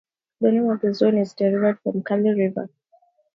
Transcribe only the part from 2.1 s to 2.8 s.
River.